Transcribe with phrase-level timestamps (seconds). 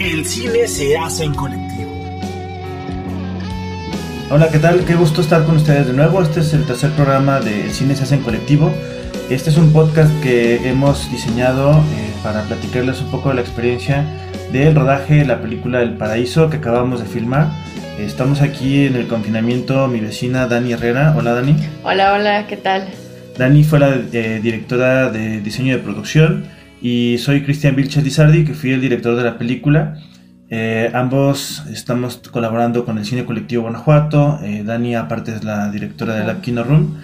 [0.00, 1.90] El cine se hace en colectivo.
[4.30, 4.82] Hola, ¿qué tal?
[4.86, 6.22] Qué gusto estar con ustedes de nuevo.
[6.22, 8.72] Este es el tercer programa de El cine se hace en colectivo.
[9.28, 14.06] Este es un podcast que hemos diseñado eh, para platicarles un poco de la experiencia
[14.50, 17.50] del rodaje de la película El Paraíso que acabamos de filmar.
[17.98, 21.14] Estamos aquí en el confinamiento, mi vecina Dani Herrera.
[21.14, 21.56] Hola Dani.
[21.82, 22.88] Hola, hola, ¿qué tal?
[23.36, 26.46] Dani fue la eh, directora de diseño de producción
[26.80, 29.96] y soy Cristian Vilches Lizardi, que fui el director de la película.
[30.52, 34.40] Eh, ambos estamos colaborando con el Cine Colectivo Guanajuato.
[34.42, 36.96] Eh, Dani, aparte, es la directora de la Kino Room.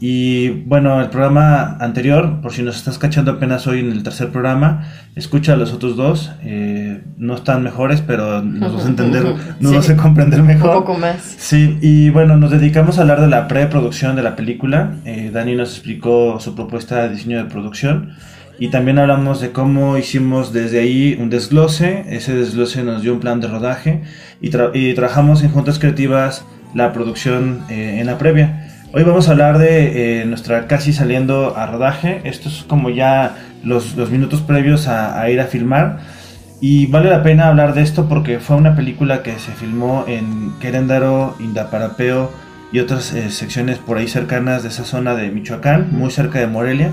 [0.00, 4.30] Y bueno, el programa anterior, por si nos estás cachando apenas hoy en el tercer
[4.30, 6.32] programa, escucha a los otros dos.
[6.42, 10.70] Eh, no están mejores, pero nos vas a entender, nos vas a comprender mejor.
[10.70, 11.22] Un poco más.
[11.38, 14.92] Sí, y bueno, nos dedicamos a hablar de la preproducción de la película.
[15.32, 18.12] Dani nos explicó su propuesta de diseño de producción.
[18.62, 22.04] Y también hablamos de cómo hicimos desde ahí un desglose.
[22.08, 24.02] Ese desglose nos dio un plan de rodaje
[24.40, 28.68] y, y trabajamos en Juntas Creativas la producción eh, en la previa.
[28.94, 32.20] Hoy vamos a hablar de eh, nuestra casi saliendo a rodaje.
[32.22, 35.98] Esto es como ya los, los minutos previos a, a, ir a filmar.
[36.60, 40.52] Y vale la pena hablar de esto porque fue una película que se filmó en
[40.60, 42.30] Queréndaro, Indaparapeo
[42.70, 46.46] y otras eh, secciones por ahí cercanas de esa zona de Michoacán, muy cerca de
[46.46, 46.92] Morelia.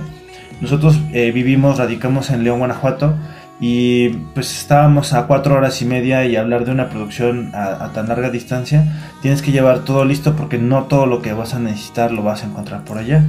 [0.61, 3.15] Nosotros eh, vivimos, radicamos en León, Guanajuato,
[3.61, 8.07] y pues estábamos a cuatro horas y media y hablar de una producción a, tan
[8.07, 8.85] larga distancia,
[9.21, 12.43] tienes que llevar todo listo porque no todo lo que vas a necesitar lo vas
[12.43, 13.25] a encontrar por allá.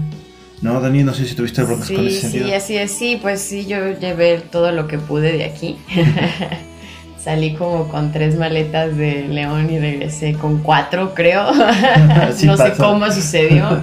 [0.63, 1.03] ¿No, Dani?
[1.03, 2.47] No sé si tuviste broncas sí, con ese sentido.
[2.47, 5.79] Sí, así es, sí, pues sí, yo llevé todo lo que pude de aquí.
[7.19, 11.51] Salí como con tres maletas de León y regresé con cuatro, creo.
[12.45, 13.83] no sé cómo sucedió.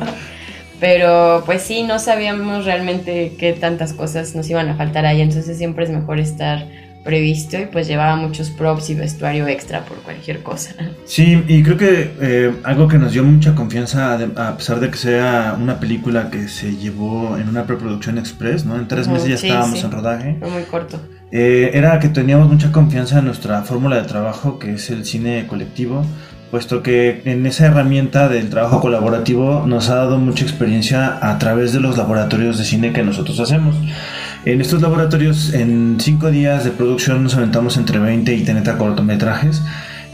[0.80, 5.58] Pero pues sí, no sabíamos realmente qué tantas cosas nos iban a faltar ahí, entonces
[5.58, 6.66] siempre es mejor estar
[7.08, 10.76] previsto y pues llevaba muchos props y vestuario extra por cualquier cosa.
[11.06, 14.98] Sí, y creo que eh, algo que nos dio mucha confianza, a pesar de que
[14.98, 18.76] sea una película que se llevó en una preproducción express, ¿no?
[18.76, 20.36] En tres meses ya estábamos en rodaje.
[20.40, 21.00] Fue muy corto.
[21.32, 25.48] Eh, era que teníamos mucha confianza en nuestra fórmula de trabajo, que es el cine
[25.48, 26.06] colectivo
[26.52, 31.74] puesto que en esa herramienta del trabajo colaborativo nos ha dado mucha experiencia a través
[31.74, 33.76] de los laboratorios de cine que nosotros hacemos.
[34.46, 39.62] En estos laboratorios, en cinco días de producción, nos aventamos entre 20 y 30 cortometrajes.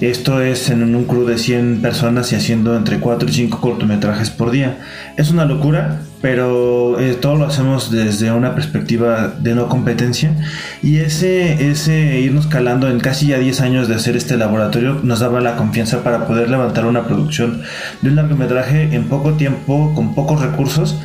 [0.02, 4.30] Esto es en un crew de 100 personas y haciendo entre 4 y 5 cortometrajes
[4.32, 4.80] por día.
[5.18, 10.36] Es una locura, pero eh, todo lo hacemos desde una perspectiva de no competencia
[10.82, 15.20] y ese, ese irnos calando en casi ya 10 años de hacer este laboratorio nos
[15.20, 17.62] daba la confianza para poder levantar una producción
[18.02, 20.98] de un largometraje en poco tiempo, con pocos recursos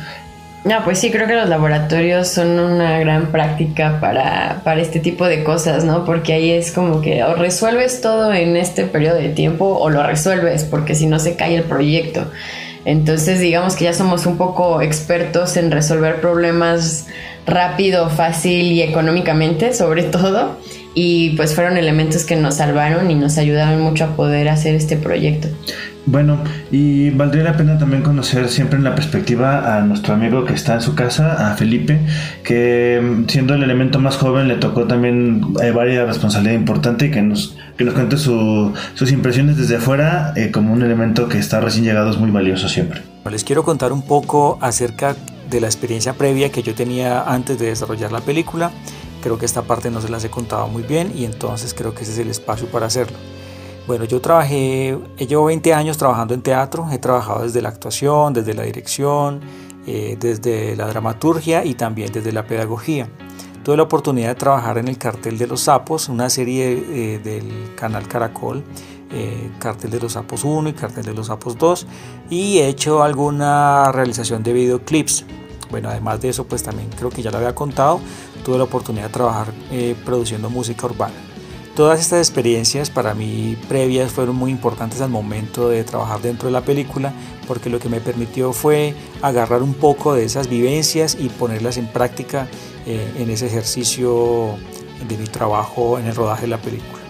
[0.65, 5.25] no, pues sí, creo que los laboratorios son una gran práctica para, para, este tipo
[5.25, 6.03] de cosas, ¿no?
[6.03, 10.03] Porque ahí es como que o resuelves todo en este periodo de tiempo o lo
[10.03, 12.29] resuelves, porque si no se cae el proyecto.
[12.83, 17.07] Entonces, digamos que ya somos un poco expertos en resolver problemas
[17.45, 20.57] rápido, fácil y económicamente, sobre todo.
[21.01, 24.97] Y pues fueron elementos que nos salvaron y nos ayudaron mucho a poder hacer este
[24.97, 25.47] proyecto.
[26.05, 26.43] Bueno,
[26.73, 30.73] y valdría la pena también conocer siempre en la perspectiva a nuestro amigo que está
[30.73, 32.01] en su casa, a Felipe,
[32.43, 37.11] que mm, siendo el elemento más joven le tocó también eh, varias responsabilidad importante y
[37.11, 41.61] que nos, que nos cuente sus impresiones desde afuera eh, como un elemento que está
[41.61, 43.03] recién llegado es muy valioso siempre.
[43.31, 45.15] Les quiero contar un poco acerca
[45.49, 48.71] de la experiencia previa que yo tenía antes de desarrollar la película.
[49.21, 52.03] Creo que esta parte no se las he contado muy bien y entonces creo que
[52.03, 53.17] ese es el espacio para hacerlo.
[53.87, 58.53] Bueno, yo trabajé, llevo 20 años trabajando en teatro, he trabajado desde la actuación, desde
[58.53, 59.41] la dirección,
[59.87, 63.09] eh, desde la dramaturgia y también desde la pedagogía.
[63.63, 67.73] Tuve la oportunidad de trabajar en el Cartel de los Sapos, una serie eh, del
[67.75, 68.63] canal Caracol,
[69.11, 71.87] eh, Cartel de los Sapos 1 y Cartel de los Sapos 2,
[72.29, 75.25] y he hecho alguna realización de videoclips.
[75.71, 77.99] Bueno, además de eso, pues también creo que ya lo había contado,
[78.49, 79.47] tuve la oportunidad de trabajar
[80.03, 81.13] produciendo música urbana.
[81.75, 86.53] Todas estas experiencias para mí previas fueron muy importantes al momento de trabajar dentro de
[86.53, 87.13] la película
[87.47, 91.85] porque lo que me permitió fue agarrar un poco de esas vivencias y ponerlas en
[91.85, 92.47] práctica
[92.87, 94.55] eh, en ese ejercicio
[95.07, 97.03] de mi trabajo en el rodaje de la película.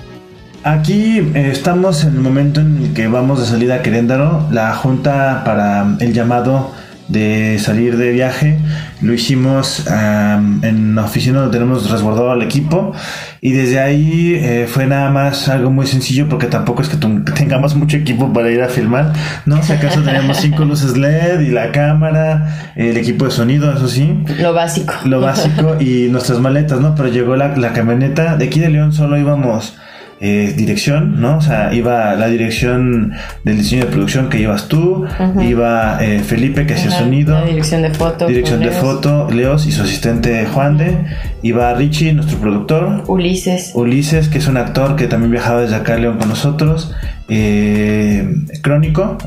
[0.65, 4.45] Aquí eh, estamos en el momento en el que vamos de salida a Queréndaro.
[4.51, 6.71] La junta para el llamado
[7.09, 8.57] de salir de viaje.
[9.01, 12.93] Lo hicimos en la oficina donde tenemos resguardado al equipo
[13.41, 17.75] y desde ahí eh, fue nada más algo muy sencillo porque tampoco es que tengamos
[17.75, 19.13] mucho equipo para ir a filmar,
[19.45, 19.61] ¿no?
[19.63, 24.23] Si acaso teníamos cinco luces LED y la cámara, el equipo de sonido, eso sí.
[24.39, 24.93] Lo básico.
[25.05, 26.95] Lo básico y nuestras maletas, ¿no?
[26.95, 28.35] Pero llegó la, la camioneta.
[28.35, 29.77] De aquí de León solo íbamos
[30.21, 31.37] eh, dirección, ¿no?
[31.37, 33.13] O sea, iba la dirección
[33.45, 35.05] del diseño de producción que llevas tú,
[35.41, 38.27] iba eh, Felipe que hacía sonido, La dirección de foto.
[38.27, 38.77] dirección de Leos.
[38.81, 40.97] foto, Leos y su asistente Juan de,
[41.41, 43.71] iba Richie, nuestro productor, Ulises.
[43.75, 46.93] Ulises, que es un actor que también viajaba desde acá a León con nosotros.
[47.29, 48.27] eh,
[48.61, 49.17] Crónico,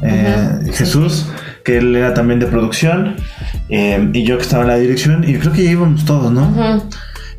[0.75, 1.27] Jesús,
[1.65, 3.15] que él era también de producción.
[3.71, 5.25] y yo que estaba en la dirección.
[5.27, 6.83] Y creo que ya íbamos todos, ¿no?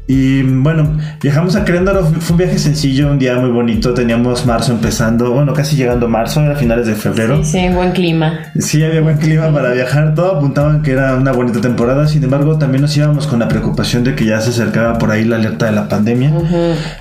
[0.05, 2.03] Y bueno, viajamos a Querétaro.
[2.05, 3.93] Fue un viaje sencillo, un día muy bonito.
[3.93, 7.43] Teníamos marzo empezando, bueno, casi llegando marzo, era finales de febrero.
[7.43, 8.39] Sí, sí, buen clima.
[8.59, 10.13] Sí, había buen clima para viajar.
[10.13, 12.05] Todo apuntaban que era una bonita temporada.
[12.07, 15.23] Sin embargo, también nos íbamos con la preocupación de que ya se acercaba por ahí
[15.23, 16.33] la alerta de la pandemia.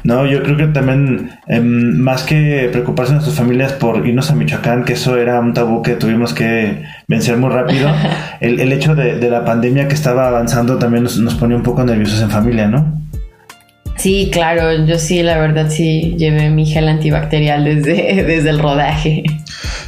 [0.05, 4.85] No, yo creo que también, em, más que preocuparse nuestras familias por irnos a Michoacán,
[4.85, 7.89] que eso era un tabú que tuvimos que vencer muy rápido,
[8.41, 11.63] el, el hecho de, de la pandemia que estaba avanzando también nos, nos ponía un
[11.63, 13.01] poco nerviosos en familia, ¿no?
[13.97, 19.23] Sí, claro, yo sí, la verdad sí llevé mi gel antibacterial desde, desde el rodaje.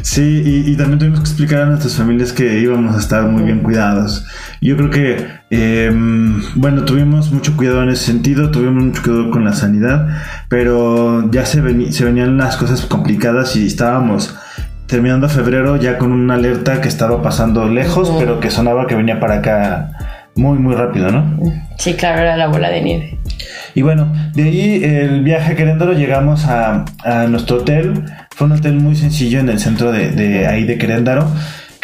[0.02, 3.42] Sí, y, y también tuvimos que explicar a nuestras familias que íbamos a estar muy
[3.42, 4.24] bien cuidados.
[4.60, 9.44] Yo creo que, em, bueno, tuvimos mucho cuidado en ese sentido, tuvimos mucho cuidado con
[9.44, 10.06] la sanidad,
[10.48, 14.36] pero ya se, veni- se venían las cosas complicadas y estábamos
[14.86, 19.20] terminando febrero ya con una alerta que estaba pasando lejos, pero que sonaba que venía
[19.20, 19.90] para acá
[20.36, 21.38] muy, muy rápido, ¿no?
[21.78, 23.18] Sí, claro, era la bola de nieve.
[23.74, 28.04] Y bueno, de ahí el viaje a Querétaro llegamos a, a nuestro hotel.
[28.34, 31.28] Fue un hotel muy sencillo en el centro de, de ahí de Querétaro.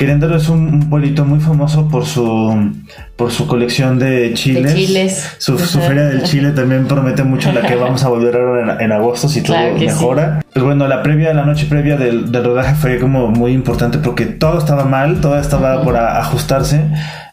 [0.01, 2.73] Querétaro es un, un pueblito muy famoso por su
[3.17, 4.75] por su colección de chiles.
[4.75, 5.37] chiles.
[5.37, 8.81] Su, su feria del chile también promete mucho la que vamos a volver ahora en,
[8.81, 10.41] en agosto si todo Claro mejora.
[10.55, 14.25] Pues bueno, la previa, la noche previa del, del rodaje fue como muy importante porque
[14.25, 16.81] todo estaba mal, todo estaba por a- ajustarse.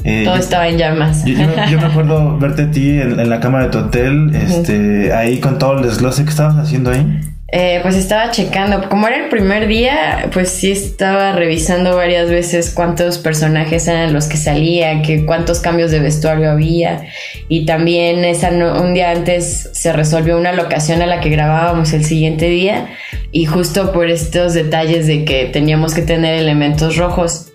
[0.04, 1.24] Eh, Todo yo- estaba en llamas.
[1.24, 3.78] yo, yo me- yo me acuerdo verte a ti en, en la cama de tu
[3.78, 7.22] hotel, este, ahí con todo el desglose que estabas haciendo ahí.
[7.50, 12.72] Eh, pues estaba checando, como era el primer día, pues sí estaba revisando varias veces
[12.72, 17.04] cuántos personajes eran los que salían, que cuántos cambios de vestuario había.
[17.48, 21.94] Y también esa no- un día antes se resolvió una locación a la que grabábamos
[21.94, 22.88] el siguiente día
[23.32, 27.54] y justo por estos detalles de que teníamos que tener elementos rojos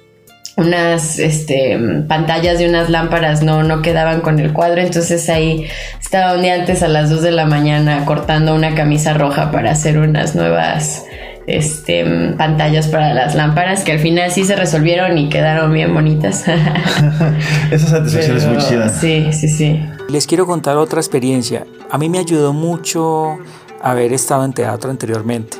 [0.56, 1.78] unas este,
[2.08, 5.66] pantallas de unas lámparas no, no quedaban con el cuadro, entonces ahí
[6.00, 9.70] estaba un día antes a las 2 de la mañana cortando una camisa roja para
[9.70, 11.04] hacer unas nuevas
[11.46, 12.04] este,
[12.37, 16.44] pantallas para las lámparas que al final sí se resolvieron y quedaron bien bonitas.
[17.70, 18.88] Esa satisfacción es muy chida.
[18.88, 19.81] Sí, sí, sí.
[20.08, 21.66] Les quiero contar otra experiencia.
[21.90, 23.38] A mí me ayudó mucho
[23.82, 25.58] haber estado en teatro anteriormente,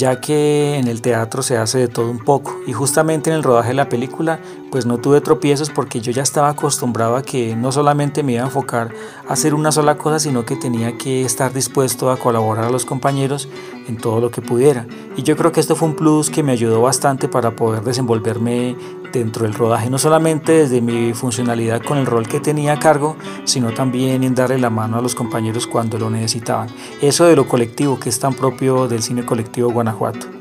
[0.00, 3.42] ya que en el teatro se hace de todo un poco y justamente en el
[3.42, 7.56] rodaje de la película pues no tuve tropiezos porque yo ya estaba acostumbrado a que
[7.56, 8.94] no solamente me iba a enfocar
[9.28, 12.84] a hacer una sola cosa, sino que tenía que estar dispuesto a colaborar a los
[12.84, 13.48] compañeros
[13.88, 14.86] en todo lo que pudiera.
[15.16, 18.76] Y yo creo que esto fue un plus que me ayudó bastante para poder desenvolverme
[19.12, 23.16] dentro del rodaje, no solamente desde mi funcionalidad con el rol que tenía a cargo,
[23.44, 26.68] sino también en darle la mano a los compañeros cuando lo necesitaban.
[27.00, 30.39] Eso de lo colectivo, que es tan propio del cine colectivo Guanajuato.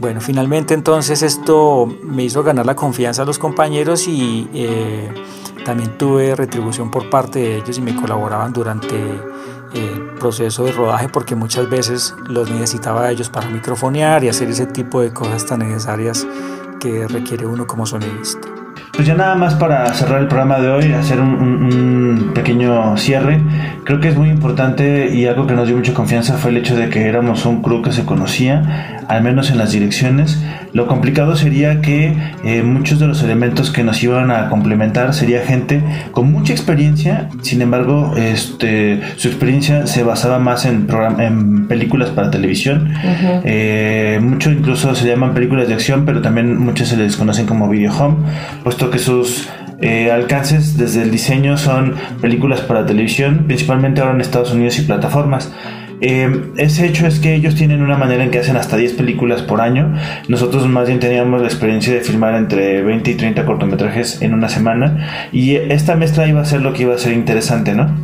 [0.00, 5.12] Bueno, finalmente entonces esto me hizo ganar la confianza a los compañeros y eh,
[5.64, 8.96] también tuve retribución por parte de ellos y me colaboraban durante
[9.74, 14.48] el proceso de rodaje porque muchas veces los necesitaba a ellos para microfonear y hacer
[14.48, 16.26] ese tipo de cosas tan necesarias
[16.78, 18.48] que requiere uno como sonidista.
[18.98, 22.96] Pues ya nada más para cerrar el programa de hoy, hacer un, un- un pequeño
[22.96, 23.38] cierre.
[23.84, 26.74] Creo que es muy importante y algo que nos dio mucha confianza fue el hecho
[26.76, 30.42] de que éramos un crew que se conocía, al menos en las direcciones.
[30.72, 32.12] Lo complicado sería que
[32.44, 37.28] eh, muchos de los elementos que nos iban a complementar sería gente con mucha experiencia,
[37.42, 40.88] sin embargo, este, su experiencia se basaba más en,
[41.20, 42.92] en películas para televisión.
[43.44, 47.68] Eh, mucho incluso se llaman películas de acción, pero también muchos se les conocen como
[47.70, 48.16] video home,
[48.64, 49.48] puesto que sus
[49.80, 54.82] eh, alcances desde el diseño son películas para televisión, principalmente ahora en Estados Unidos y
[54.82, 55.52] plataformas.
[56.00, 59.42] Eh, ese hecho es que ellos tienen una manera en que hacen hasta 10 películas
[59.42, 59.94] por año.
[60.28, 64.48] Nosotros más bien teníamos la experiencia de filmar entre 20 y 30 cortometrajes en una
[64.48, 65.28] semana.
[65.32, 67.96] Y esta mezcla iba a ser lo que iba a ser interesante, ¿no?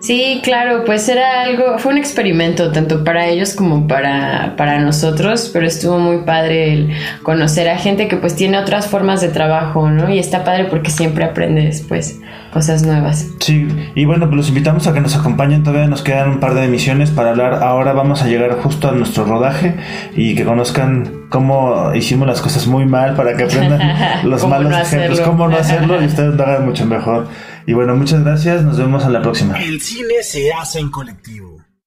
[0.00, 5.50] Sí, claro, pues era algo, fue un experimento tanto para ellos como para, para nosotros,
[5.52, 9.90] pero estuvo muy padre el conocer a gente que pues tiene otras formas de trabajo,
[9.90, 10.08] ¿no?
[10.10, 12.20] Y está padre porque siempre aprendes pues
[12.52, 13.26] cosas nuevas.
[13.40, 15.62] Sí, y bueno, pues los invitamos a que nos acompañen.
[15.62, 17.62] Todavía nos quedan un par de emisiones para hablar.
[17.62, 19.76] Ahora vamos a llegar justo a nuestro rodaje
[20.14, 23.80] y que conozcan cómo hicimos las cosas muy mal para que aprendan
[24.24, 27.28] los malos no ejemplos, cómo no hacerlo y ustedes lo hagan mucho mejor.
[27.66, 28.62] Y bueno, muchas gracias.
[28.62, 29.60] Nos vemos a la próxima.